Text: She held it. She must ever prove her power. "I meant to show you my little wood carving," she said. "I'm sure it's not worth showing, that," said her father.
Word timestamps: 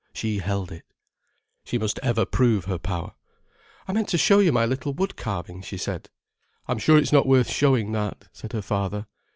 She 0.13 0.39
held 0.39 0.71
it. 0.71 0.83
She 1.63 1.77
must 1.77 1.99
ever 2.01 2.25
prove 2.25 2.65
her 2.65 2.79
power. 2.79 3.13
"I 3.87 3.93
meant 3.93 4.09
to 4.09 4.17
show 4.17 4.39
you 4.39 4.51
my 4.51 4.65
little 4.65 4.95
wood 4.95 5.15
carving," 5.15 5.61
she 5.61 5.77
said. 5.77 6.09
"I'm 6.67 6.79
sure 6.79 6.97
it's 6.97 7.13
not 7.13 7.27
worth 7.27 7.51
showing, 7.51 7.91
that," 7.91 8.27
said 8.33 8.53
her 8.53 8.63
father. 8.63 9.05